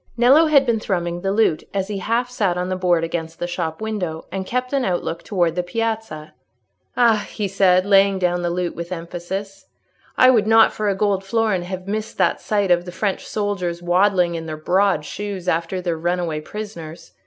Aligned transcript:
Nello 0.17 0.47
had 0.47 0.65
been 0.65 0.79
thrumming 0.79 1.21
the 1.21 1.31
lute 1.31 1.63
as 1.75 1.87
he 1.87 1.99
half 1.99 2.27
sat 2.27 2.57
on 2.57 2.69
the 2.69 2.75
board 2.75 3.03
against 3.03 3.37
the 3.37 3.45
shop 3.45 3.81
window, 3.81 4.25
and 4.31 4.47
kept 4.47 4.73
an 4.73 4.83
outlook 4.83 5.21
towards 5.21 5.55
the 5.55 5.61
piazza. 5.61 6.33
"Ah," 6.97 7.27
he 7.29 7.47
said, 7.47 7.85
laying 7.85 8.17
down 8.17 8.41
the 8.41 8.49
lute, 8.49 8.75
with 8.75 8.91
emphasis, 8.91 9.67
"I 10.17 10.31
would 10.31 10.47
not 10.47 10.73
for 10.73 10.89
a 10.89 10.95
gold 10.95 11.23
florin 11.23 11.61
have 11.61 11.87
missed 11.87 12.17
that 12.17 12.41
sight 12.41 12.71
of 12.71 12.85
the 12.85 12.91
French 12.91 13.27
soldiers 13.27 13.83
waddling 13.83 14.33
in 14.33 14.47
their 14.47 14.57
broad 14.57 15.05
shoes 15.05 15.47
after 15.47 15.79
their 15.81 15.99
runaway 15.99 16.41
prisoners! 16.41 17.11